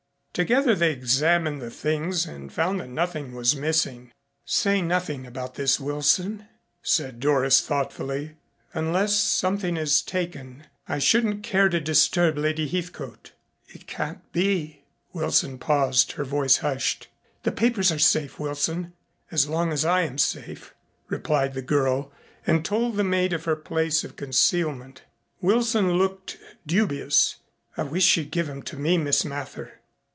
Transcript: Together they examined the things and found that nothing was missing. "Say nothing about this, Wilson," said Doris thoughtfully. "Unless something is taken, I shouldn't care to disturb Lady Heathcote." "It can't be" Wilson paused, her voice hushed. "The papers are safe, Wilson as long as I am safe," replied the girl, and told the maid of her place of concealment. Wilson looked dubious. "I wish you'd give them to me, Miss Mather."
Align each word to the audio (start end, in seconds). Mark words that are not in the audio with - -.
Together 0.33 0.73
they 0.73 0.93
examined 0.93 1.61
the 1.61 1.69
things 1.69 2.25
and 2.25 2.53
found 2.53 2.79
that 2.79 2.87
nothing 2.87 3.33
was 3.33 3.53
missing. 3.53 4.13
"Say 4.45 4.81
nothing 4.81 5.27
about 5.27 5.55
this, 5.55 5.77
Wilson," 5.77 6.47
said 6.81 7.19
Doris 7.19 7.59
thoughtfully. 7.59 8.37
"Unless 8.73 9.13
something 9.17 9.75
is 9.75 10.01
taken, 10.01 10.67
I 10.87 10.99
shouldn't 10.99 11.43
care 11.43 11.67
to 11.67 11.81
disturb 11.81 12.37
Lady 12.37 12.65
Heathcote." 12.65 13.33
"It 13.67 13.87
can't 13.87 14.21
be" 14.31 14.85
Wilson 15.11 15.57
paused, 15.57 16.13
her 16.13 16.23
voice 16.23 16.57
hushed. 16.59 17.09
"The 17.43 17.51
papers 17.51 17.91
are 17.91 17.99
safe, 17.99 18.39
Wilson 18.39 18.93
as 19.31 19.49
long 19.49 19.73
as 19.73 19.83
I 19.83 20.03
am 20.03 20.17
safe," 20.17 20.73
replied 21.09 21.55
the 21.55 21.61
girl, 21.61 22.09
and 22.47 22.63
told 22.63 22.95
the 22.95 23.03
maid 23.03 23.33
of 23.33 23.43
her 23.43 23.57
place 23.57 24.05
of 24.05 24.15
concealment. 24.15 25.01
Wilson 25.41 25.95
looked 25.97 26.37
dubious. 26.65 27.35
"I 27.75 27.83
wish 27.83 28.15
you'd 28.15 28.31
give 28.31 28.47
them 28.47 28.61
to 28.63 28.77
me, 28.77 28.97
Miss 28.97 29.25
Mather." 29.25 29.79